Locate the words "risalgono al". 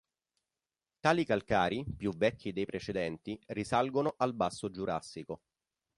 3.49-4.33